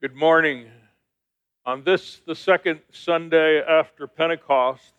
[0.00, 0.66] Good morning.
[1.66, 4.92] On this, the second Sunday after Pentecost,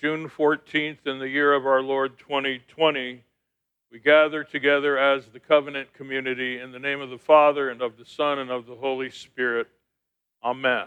[0.00, 3.24] June 14th, in the year of our Lord 2020,
[3.90, 7.96] we gather together as the covenant community in the name of the Father, and of
[7.96, 9.66] the Son, and of the Holy Spirit.
[10.44, 10.86] Amen.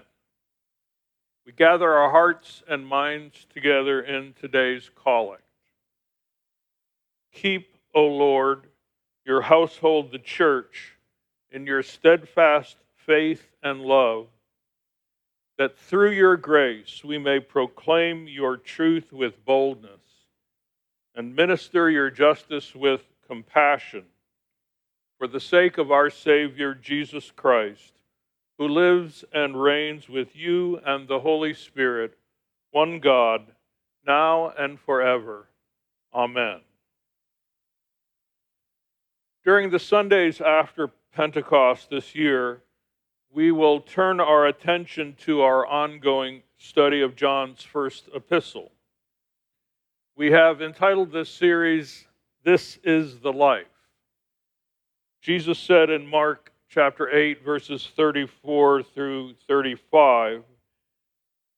[1.45, 5.43] We gather our hearts and minds together in today's collect.
[7.33, 8.67] Keep, O Lord,
[9.25, 10.95] your household, the church,
[11.51, 12.77] in your steadfast
[13.11, 14.27] faith, and love,
[15.57, 19.99] that through your grace we may proclaim your truth with boldness
[21.13, 24.05] and minister your justice with compassion
[25.17, 27.91] for the sake of our Savior Jesus Christ,
[28.57, 32.17] who lives and reigns with you and the Holy Spirit,
[32.71, 33.41] one God,
[34.07, 35.49] now and forever.
[36.13, 36.61] Amen.
[39.43, 42.61] During the Sundays after Pentecost this year,
[43.33, 48.71] we will turn our attention to our ongoing study of John's first epistle.
[50.15, 52.05] We have entitled this series,
[52.43, 53.67] This is the Life.
[55.21, 60.43] Jesus said in Mark chapter 8, verses 34 through 35,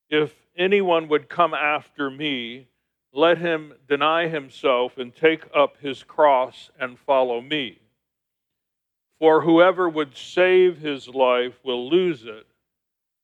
[0.09, 2.67] If anyone would come after me,
[3.11, 7.79] let him deny himself and take up his cross and follow me.
[9.23, 12.45] For whoever would save his life will lose it,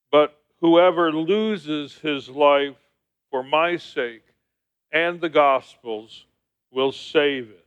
[0.09, 2.78] but whoever loses his life
[3.30, 4.23] for my sake
[4.94, 6.25] and the gospel's
[6.72, 7.66] will save it.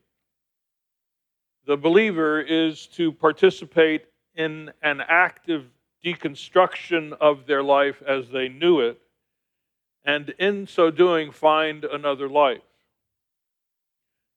[1.66, 5.66] The believer is to participate in an active
[6.02, 8.98] deconstruction of their life as they knew it,
[10.06, 12.62] and in so doing, find another life.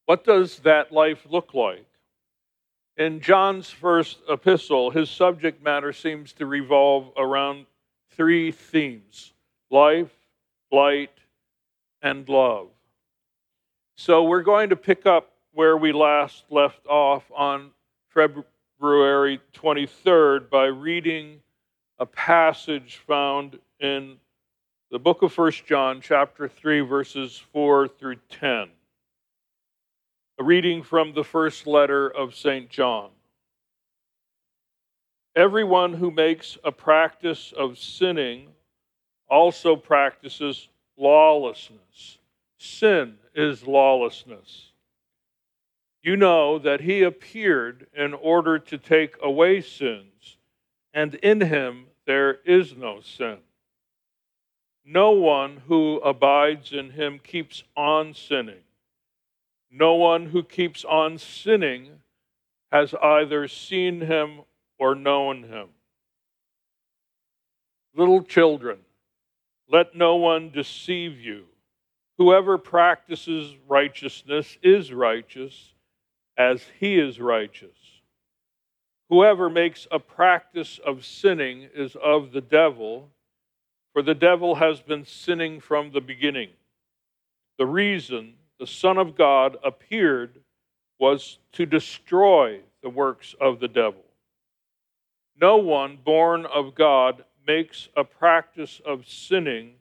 [0.06, 1.88] What does that life look like?
[2.98, 7.66] In John's first epistle, his subject matter seems to revolve around
[8.12, 9.34] three themes
[9.70, 10.16] life,
[10.72, 11.12] light,
[12.02, 12.70] and love.
[13.98, 17.72] So we're going to pick up where we last left off on
[18.10, 21.42] February 23rd by reading
[22.00, 24.16] a passage found in
[24.92, 28.70] the book of First John, chapter 3, verses 4 through 10.
[30.38, 32.70] A reading from the first letter of St.
[32.70, 33.12] John.
[35.34, 38.50] Everyone who makes a practice of sinning
[39.30, 42.18] also practices lawlessness.
[42.58, 44.72] Sin is lawlessness.
[46.04, 50.38] You know that he appeared in order to take away sins,
[50.94, 53.38] and in him there is no sin.
[54.84, 58.65] No one who abides in him keeps on sinning.
[59.72, 62.00] No one who keeps on sinning
[62.72, 64.42] has either seen him
[64.78, 65.70] or known him.
[67.96, 68.80] Little children,
[69.70, 71.46] let no one deceive you.
[72.18, 75.74] Whoever practices righteousness is righteous
[76.38, 77.78] as he is righteous.
[79.10, 83.10] Whoever makes a practice of sinning is of the devil,
[83.94, 86.50] for the devil has been sinning from the beginning.
[87.58, 90.40] The reason the Son of God appeared
[91.00, 94.04] was to destroy the works of the devil.
[95.40, 99.74] No one born of God makes a practice of sinning,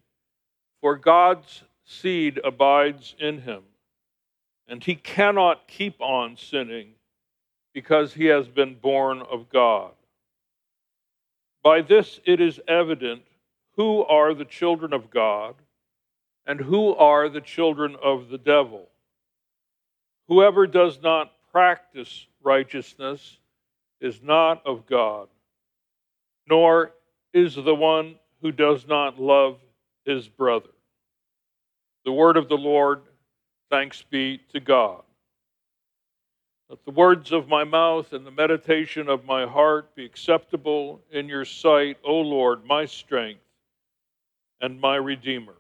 [0.81, 3.63] for God's seed abides in him,
[4.67, 6.95] and he cannot keep on sinning
[7.73, 9.93] because he has been born of God.
[11.63, 13.23] By this it is evident
[13.77, 15.55] who are the children of God
[16.47, 18.89] and who are the children of the devil.
[20.29, 23.39] Whoever does not practice righteousness
[24.01, 25.29] is not of God,
[26.49, 26.93] nor
[27.33, 29.59] is the one who does not love
[30.05, 30.69] his brother.
[32.05, 33.01] The word of the Lord,
[33.71, 35.03] thanks be to God.
[36.69, 41.29] Let the words of my mouth and the meditation of my heart be acceptable in
[41.29, 43.41] your sight, O Lord, my strength
[44.61, 45.55] and my Redeemer.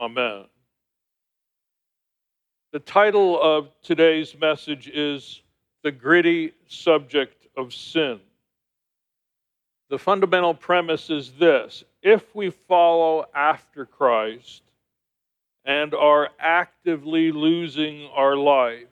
[0.00, 0.44] Amen.
[2.72, 5.42] The title of today's message is
[5.82, 8.20] The Gritty Subject of Sin.
[9.90, 14.62] The fundamental premise is this if we follow after Christ
[15.64, 18.86] and are actively losing our life,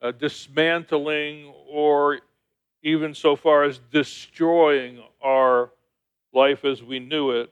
[0.00, 2.20] uh, dismantling, or
[2.82, 5.70] even so far as destroying our
[6.32, 7.50] life as we knew it,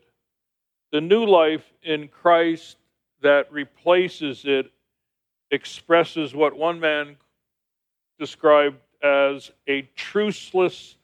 [0.94, 2.76] the new life in Christ
[3.20, 4.70] that replaces it
[5.50, 7.16] expresses what one man
[8.16, 10.94] described as a truceless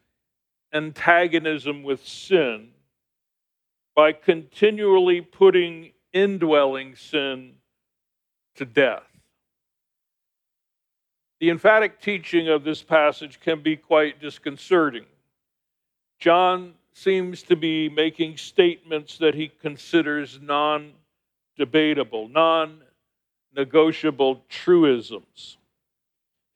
[0.72, 2.68] antagonism with sin
[3.96, 7.54] by continually putting indwelling sin
[8.54, 9.02] to death.
[11.40, 15.06] The emphatic teaching of this passage can be quite disconcerting.
[16.20, 20.92] John seems to be making statements that he considers non
[21.56, 22.80] debatable, non
[23.54, 25.58] negotiable truisms.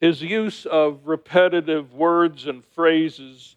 [0.00, 3.56] His use of repetitive words and phrases,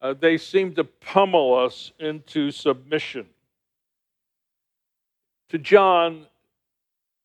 [0.00, 3.26] uh, they seem to pummel us into submission.
[5.50, 6.26] To John,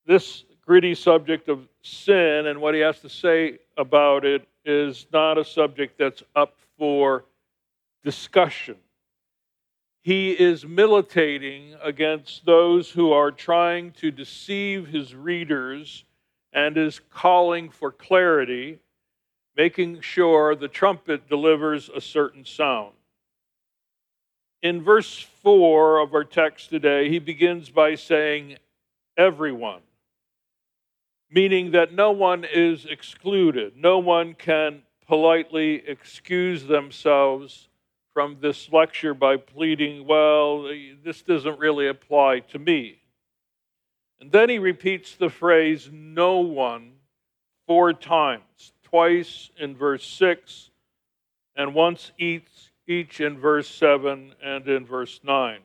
[0.06, 5.38] this gritty subject of sin and what he has to say about it is not
[5.38, 7.25] a subject that's up for
[8.04, 8.78] discussion.
[10.01, 16.06] He is militating against those who are trying to deceive his readers
[16.54, 18.80] and is calling for clarity,
[19.56, 22.94] making sure the trumpet delivers a certain sound.
[24.62, 28.57] In verse 4 of our text today, he begins by saying,
[29.18, 29.81] Everyone,
[31.30, 33.78] meaning that no one is excluded.
[33.78, 37.69] No one can politely excuse themselves
[38.13, 40.69] from this lecture by pleading, Well,
[41.03, 43.01] this doesn't really apply to me.
[44.19, 46.94] And then he repeats the phrase, no one,
[47.67, 50.71] four times, twice in verse 6,
[51.56, 52.50] and once each,
[52.88, 55.59] each in verse 7 and in verse 9.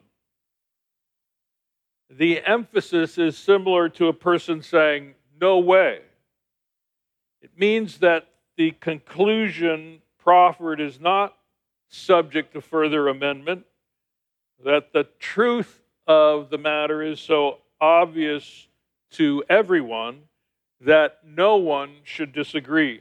[2.10, 6.00] The emphasis is similar to a person saying, no way.
[7.42, 11.34] It means that the conclusion proffered is not
[11.88, 13.64] subject to further amendment,
[14.64, 18.68] that the truth of the matter is so obvious
[19.12, 20.22] to everyone
[20.80, 23.00] that no one should disagree.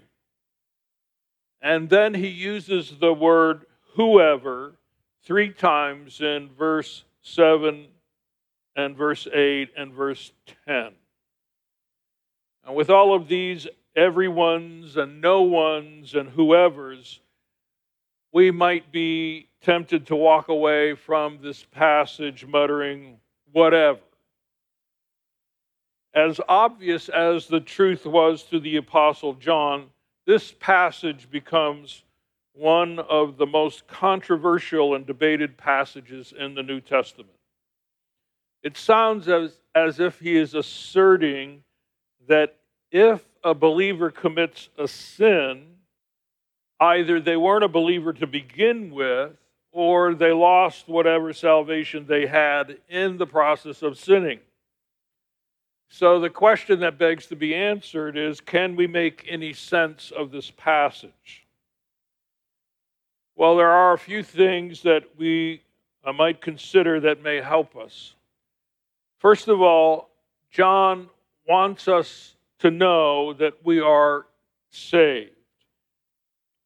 [1.61, 3.65] And then he uses the word
[3.95, 4.73] whoever
[5.23, 7.87] three times in verse 7
[8.75, 10.31] and verse 8 and verse
[10.67, 10.91] 10.
[12.65, 17.19] And with all of these everyone's and no one's and whoever's,
[18.33, 23.17] we might be tempted to walk away from this passage muttering,
[23.51, 23.99] whatever.
[26.15, 29.85] As obvious as the truth was to the Apostle John,
[30.25, 32.03] this passage becomes
[32.53, 37.29] one of the most controversial and debated passages in the New Testament.
[38.63, 41.63] It sounds as, as if he is asserting
[42.27, 42.55] that
[42.91, 45.72] if a believer commits a sin,
[46.83, 49.31] either they weren't a believer to begin with,
[49.71, 54.39] or they lost whatever salvation they had in the process of sinning.
[55.89, 60.31] So the question that begs to be answered is can we make any sense of
[60.31, 61.45] this passage?
[63.35, 65.63] Well, there are a few things that we
[66.15, 68.15] might consider that may help us.
[69.19, 70.09] First of all,
[70.51, 71.09] John
[71.47, 74.25] wants us to know that we are
[74.69, 75.32] saved.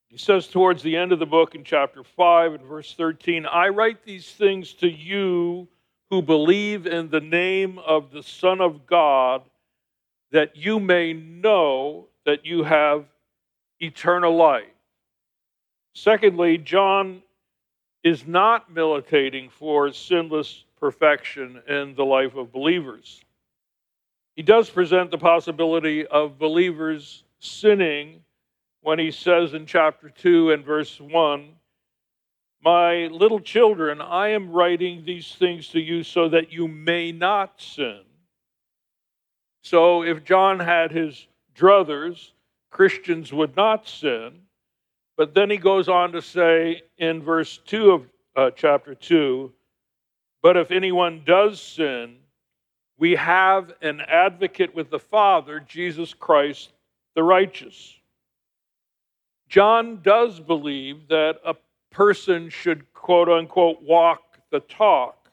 [0.09, 3.69] He says towards the end of the book in chapter 5 and verse 13, I
[3.69, 5.68] write these things to you
[6.09, 9.44] who believe in the name of the Son of God,
[10.31, 13.06] that you may know that you have
[13.80, 14.63] eternal life.
[15.94, 17.21] Secondly, John
[18.04, 23.19] is not militating for sinless perfection in the life of believers.
[24.35, 28.21] He does present the possibility of believers sinning
[28.87, 31.49] when he says in chapter 2 and verse 1
[32.63, 37.59] my little children, I am writing these things to you so that you may not
[37.61, 37.99] sin.
[39.61, 42.31] So if John had his druthers,
[42.71, 44.44] Christians would not sin.
[45.17, 48.06] But then he goes on to say in verse 2 of
[48.37, 49.51] uh, chapter 2
[50.41, 52.19] But if anyone does sin,
[52.97, 56.71] we have an advocate with the Father, Jesus Christ
[57.15, 57.96] the righteous.
[59.47, 61.56] John does believe that a
[61.92, 65.30] person should, quote unquote, walk the talk.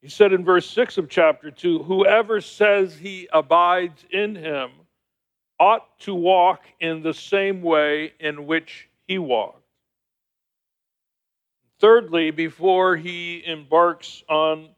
[0.00, 4.70] He said in verse 6 of chapter 2 Whoever says he abides in him
[5.58, 9.62] ought to walk in the same way in which he walked.
[11.80, 14.70] Thirdly, before he embarks on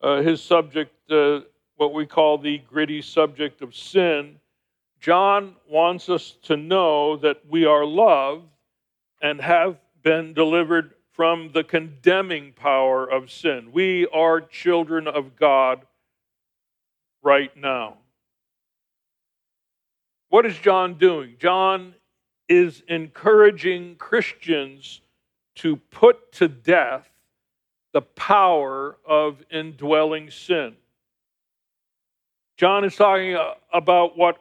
[0.00, 1.40] uh, his subject, uh,
[1.76, 4.38] what we call the gritty subject of sin,
[5.02, 8.46] John wants us to know that we are loved
[9.20, 13.70] and have been delivered from the condemning power of sin.
[13.72, 15.84] We are children of God
[17.20, 17.96] right now.
[20.28, 21.34] What is John doing?
[21.40, 21.96] John
[22.48, 25.00] is encouraging Christians
[25.56, 27.08] to put to death
[27.92, 30.76] the power of indwelling sin.
[32.56, 33.36] John is talking
[33.72, 34.38] about what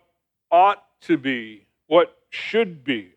[0.52, 3.14] ought to be, what should be.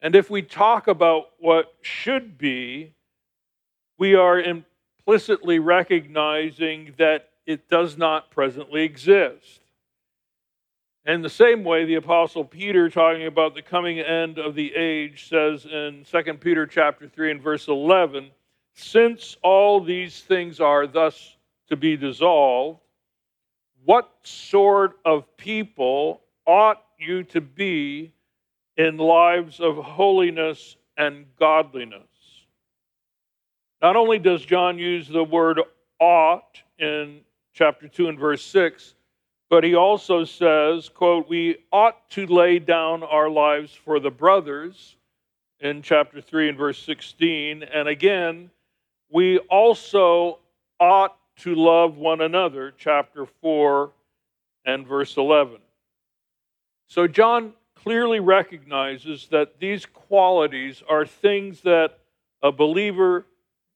[0.00, 2.94] And if we talk about what should be,
[3.98, 9.60] we are implicitly recognizing that it does not presently exist.
[11.06, 15.28] In the same way, the apostle Peter, talking about the coming end of the age,
[15.28, 18.30] says in 2 Peter chapter 3 and verse 11,
[18.74, 21.36] since all these things are thus
[21.68, 22.80] to be dissolved,
[23.86, 28.12] what sort of people ought you to be
[28.76, 32.02] in lives of holiness and godliness?
[33.80, 35.60] Not only does John use the word
[36.00, 37.20] ought in
[37.54, 38.94] chapter 2 and verse 6,
[39.48, 44.96] but he also says, quote, we ought to lay down our lives for the brothers
[45.60, 47.62] in chapter 3 and verse 16.
[47.62, 48.50] And again,
[49.12, 50.40] we also
[50.80, 53.90] ought to love one another, chapter 4
[54.64, 55.58] and verse 11.
[56.88, 61.98] So John clearly recognizes that these qualities are things that
[62.42, 63.26] a believer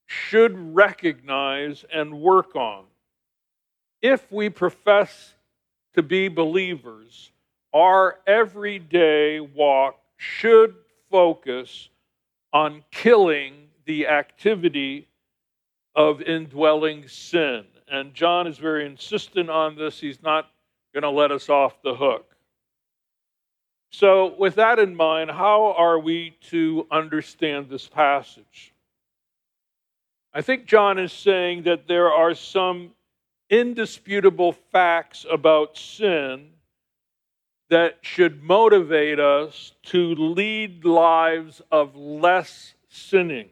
[0.07, 2.85] should recognize and work on.
[4.03, 5.35] If we profess
[5.95, 7.31] to be believers,
[7.73, 10.75] our everyday walk should
[11.11, 11.89] focus
[12.53, 15.07] on killing the activity
[15.95, 17.65] of indwelling sin.
[17.91, 20.01] And John is very insistent on this.
[20.01, 20.51] He's not
[20.95, 22.27] going to let us off the hook.
[23.93, 28.73] So, with that in mind, how are we to understand this passage?
[30.33, 32.93] I think John is saying that there are some
[33.49, 36.51] indisputable facts about sin
[37.69, 43.49] that should motivate us to lead lives of less sinning.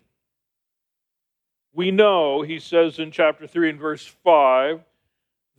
[1.79, 4.81] We know, he says in chapter 3 and verse 5,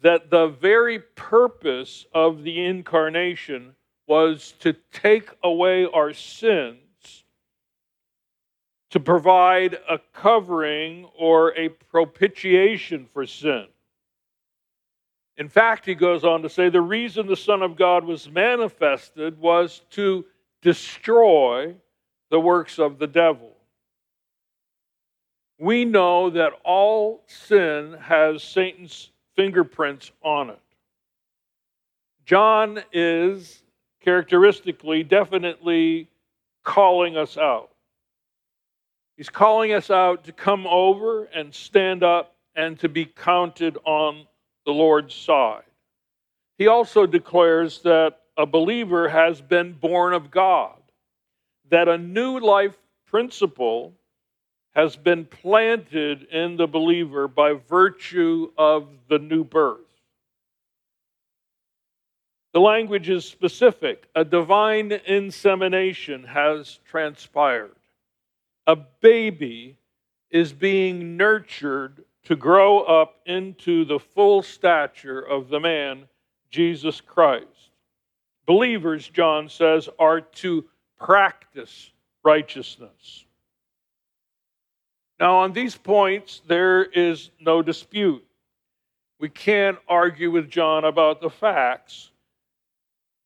[0.01, 3.73] that the very purpose of the incarnation
[4.05, 7.23] was to take away our sins
[8.89, 13.67] to provide a covering or a propitiation for sin.
[15.38, 19.39] In fact, he goes on to say the reason the Son of God was manifested
[19.39, 20.25] was to
[20.61, 21.75] destroy
[22.29, 23.48] the works of the devil.
[25.59, 30.59] We know that all sin has Satan's fingerprints on it.
[32.25, 33.61] John is
[34.01, 36.09] characteristically, definitely
[36.63, 37.71] calling us out.
[39.17, 44.27] He's calling us out to come over and stand up and to be counted on
[44.65, 45.63] the Lord's side.
[46.57, 50.79] He also declares that a believer has been born of God,
[51.69, 53.93] that a new life principle
[54.75, 59.79] has been planted in the believer by virtue of the new birth.
[62.53, 64.07] The language is specific.
[64.15, 67.75] A divine insemination has transpired.
[68.65, 69.77] A baby
[70.31, 76.07] is being nurtured to grow up into the full stature of the man,
[76.51, 77.45] Jesus Christ.
[78.45, 80.65] Believers, John says, are to
[80.99, 81.91] practice
[82.23, 83.25] righteousness.
[85.19, 88.25] Now, on these points, there is no dispute.
[89.19, 92.11] We can't argue with John about the facts,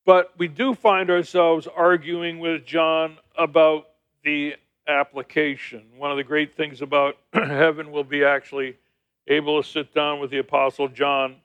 [0.04, 3.88] but we do find ourselves arguing with John about
[4.24, 4.56] the
[4.88, 5.84] application.
[5.96, 8.76] One of the great things about heaven will be actually
[9.28, 11.36] able to sit down with the Apostle John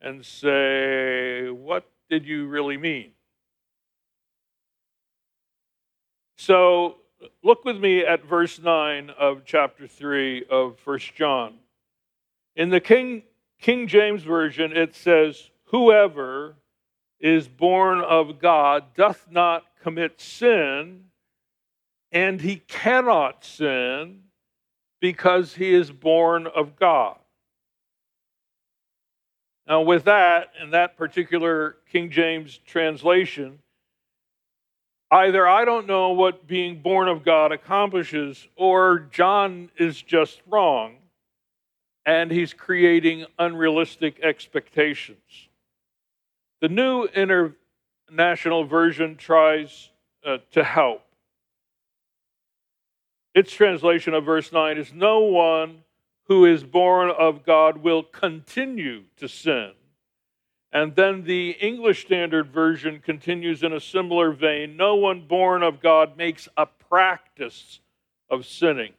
[0.00, 3.10] and say, What did you really mean?
[6.38, 6.99] So
[7.42, 11.54] look with me at verse 9 of chapter 3 of 1 John.
[12.56, 13.22] In the King,
[13.60, 16.56] King James Version, it says, Whoever
[17.18, 21.04] is born of God doth not commit sin,
[22.12, 24.22] and he cannot sin
[25.00, 27.16] because he is born of God.
[29.66, 33.60] Now, with that, in that particular King James translation,
[35.10, 40.96] either I don't know what being born of God accomplishes, or John is just wrong
[42.06, 45.48] and he's creating unrealistic expectations.
[46.60, 49.90] The New International Version tries
[50.24, 51.02] uh, to help.
[53.34, 55.84] Its translation of verse 9 is No one
[56.24, 59.72] who is born of God will continue to sin.
[60.72, 65.80] And then the English Standard Version continues in a similar vein No one born of
[65.80, 67.80] God makes a practice
[68.28, 68.92] of sinning.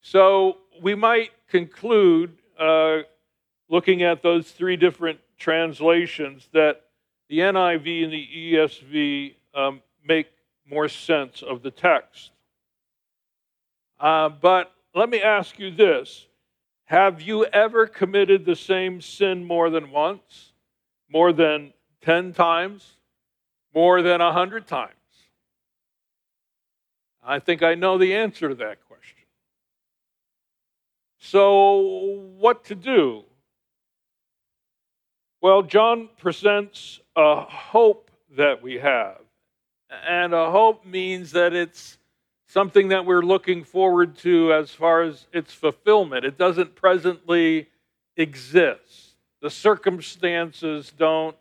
[0.00, 2.98] So we might conclude, uh,
[3.68, 6.82] looking at those three different translations, that
[7.28, 10.28] the NIV and the ESV um, make
[10.68, 12.30] more sense of the text.
[13.98, 16.26] Uh, but let me ask you this
[16.86, 20.52] Have you ever committed the same sin more than once?
[21.08, 22.94] More than 10 times?
[23.74, 24.92] More than 100 times?
[27.24, 29.24] I think I know the answer to that question.
[31.18, 33.24] So, what to do?
[35.40, 39.18] Well, John presents a hope that we have.
[40.06, 41.98] And a hope means that it's
[42.46, 46.24] something that we're looking forward to as far as its fulfillment.
[46.24, 47.68] It doesn't presently
[48.16, 51.36] exist, the circumstances don't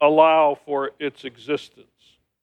[0.00, 1.86] allow for its existence.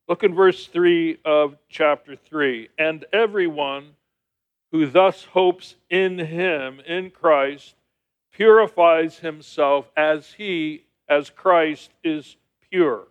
[0.08, 2.70] Look in verse 3 of chapter 3.
[2.78, 3.96] And everyone
[4.72, 7.75] who thus hopes in him, in Christ,
[8.32, 12.38] purifies himself as he, as Christ, is
[12.72, 13.08] pure.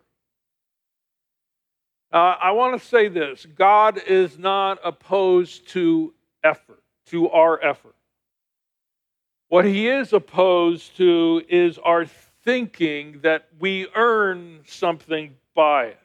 [2.13, 7.95] Uh, I want to say this God is not opposed to effort, to our effort.
[9.49, 12.07] What he is opposed to is our
[12.45, 16.01] thinking that we earn something by it.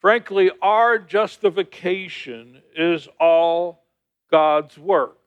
[0.00, 3.84] Frankly, our justification is all
[4.30, 5.18] God's work.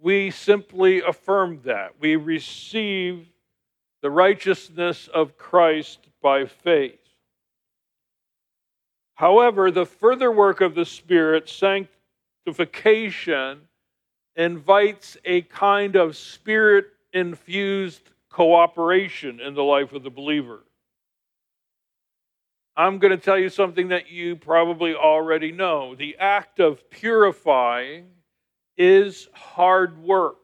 [0.00, 1.94] We simply affirm that.
[2.00, 3.26] We receive
[4.02, 6.99] the righteousness of Christ by faith.
[9.20, 13.60] However, the further work of the Spirit, sanctification,
[14.34, 18.00] invites a kind of spirit infused
[18.30, 20.60] cooperation in the life of the believer.
[22.74, 25.94] I'm going to tell you something that you probably already know.
[25.94, 28.06] The act of purifying
[28.78, 30.38] is hard work.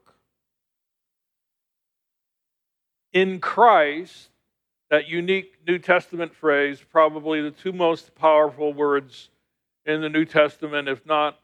[3.14, 4.28] In Christ,
[4.90, 9.30] that unique New Testament phrase, probably the two most powerful words
[9.84, 11.38] in the New Testament, if not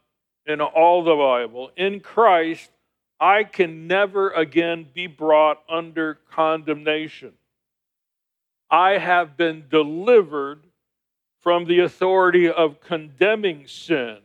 [0.45, 1.71] in all the Bible.
[1.75, 2.71] In Christ,
[3.19, 7.33] I can never again be brought under condemnation.
[8.69, 10.63] I have been delivered
[11.41, 14.17] from the authority of condemning sin.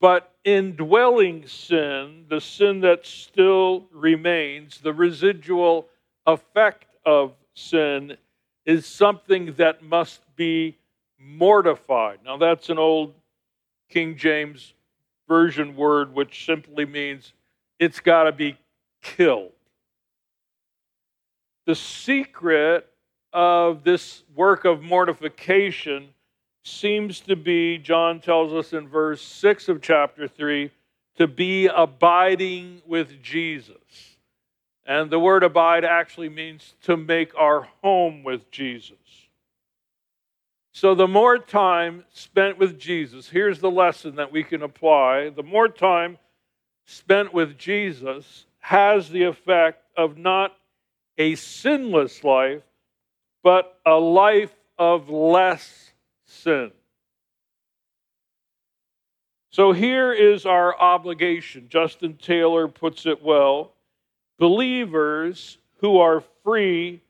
[0.00, 5.88] But indwelling sin, the sin that still remains, the residual
[6.26, 8.16] effect of sin
[8.64, 10.76] is something that must be
[11.18, 12.20] mortified.
[12.24, 13.14] Now, that's an old
[13.88, 14.74] King James
[15.28, 17.32] Version word which simply means
[17.78, 18.58] it's got to be
[19.00, 19.52] killed.
[21.66, 22.88] The secret
[23.32, 26.08] of this work of mortification
[26.64, 30.70] seems to be, John tells us in verse 6 of chapter 3,
[31.16, 34.09] to be abiding with Jesus.
[34.90, 38.96] And the word abide actually means to make our home with Jesus.
[40.72, 45.44] So, the more time spent with Jesus, here's the lesson that we can apply the
[45.44, 46.18] more time
[46.86, 50.56] spent with Jesus has the effect of not
[51.16, 52.62] a sinless life,
[53.44, 55.92] but a life of less
[56.26, 56.72] sin.
[59.50, 61.68] So here is our obligation.
[61.68, 63.72] Justin Taylor puts it well
[64.40, 67.02] believers who are free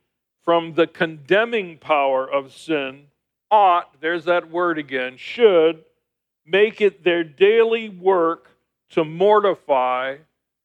[0.44, 3.06] from the condemning power of sin
[3.50, 5.84] ought, there's that word again, should
[6.44, 8.50] make it their daily work
[8.90, 10.16] to mortify,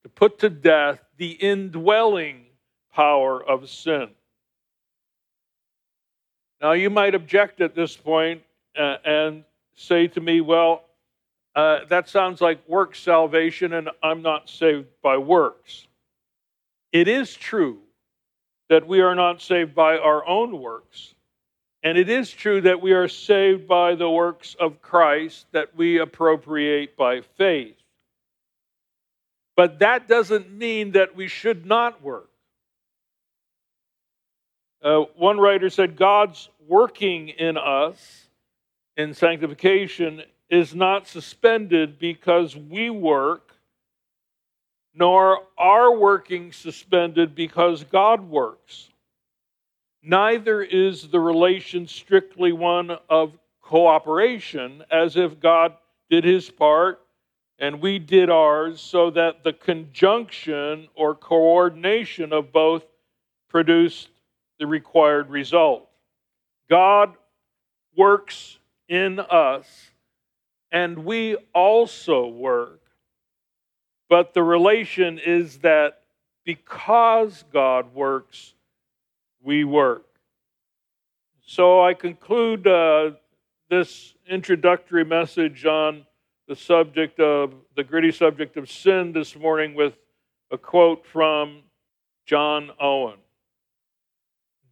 [0.01, 2.45] to put to death the indwelling
[2.91, 4.09] power of sin.
[6.59, 8.41] Now, you might object at this point,
[8.75, 9.43] uh, and
[9.75, 10.83] say to me, well,
[11.55, 15.85] uh, that sounds like work salvation, and I'm not saved by works.
[16.95, 17.79] It is true
[18.69, 21.13] that we are not saved by our own works.
[21.83, 25.99] And it is true that we are saved by the works of Christ that we
[25.99, 27.75] appropriate by faith.
[29.57, 32.29] But that doesn't mean that we should not work.
[34.81, 38.29] Uh, one writer said, God's working in us
[38.95, 43.54] in sanctification is not suspended because we work
[44.95, 48.89] nor are working suspended because God works.
[50.01, 55.73] Neither is the relation strictly one of cooperation, as if God
[56.09, 57.01] did his part
[57.57, 62.83] and we did ours, so that the conjunction or coordination of both
[63.49, 64.09] produced
[64.59, 65.87] the required result.
[66.69, 67.13] God
[67.95, 69.65] works in us
[70.71, 72.81] and we also work.
[74.15, 76.03] But the relation is that
[76.45, 78.53] because God works,
[79.43, 80.05] we work.
[81.45, 83.11] So I conclude uh,
[83.69, 86.05] this introductory message on
[86.47, 89.97] the subject of the gritty subject of sin this morning with
[90.49, 91.63] a quote from
[92.25, 93.19] John Owen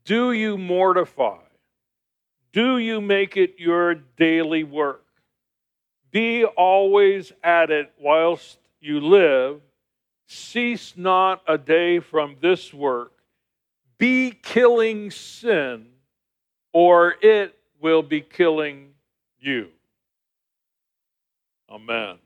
[0.05, 1.43] Do you mortify?
[2.53, 5.03] Do you make it your daily work?
[6.11, 9.61] Be always at it whilst you live.
[10.27, 13.11] Cease not a day from this work.
[13.97, 15.87] Be killing sin,
[16.71, 18.89] or it will be killing
[19.39, 19.69] you.
[21.69, 22.17] Amen.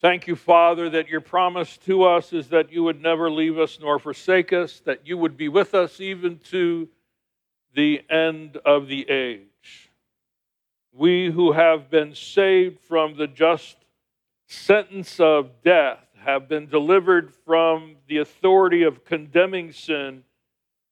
[0.00, 3.78] Thank you, Father, that your promise to us is that you would never leave us
[3.80, 6.88] nor forsake us, that you would be with us even to
[7.74, 9.55] the end of the age.
[10.96, 13.76] We who have been saved from the just
[14.46, 20.24] sentence of death have been delivered from the authority of condemning sin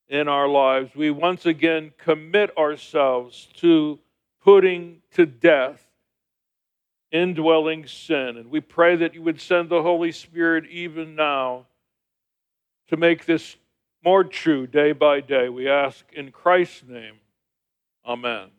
[0.09, 0.95] in our lives.
[0.95, 3.99] We once again commit ourselves to
[4.43, 5.87] putting to death
[7.11, 8.37] indwelling sin.
[8.37, 11.67] And we pray that you would send the Holy Spirit even now
[12.89, 13.57] to make this
[14.05, 15.49] more true day by day.
[15.49, 17.15] We ask in Christ's name.
[18.05, 18.51] Amen.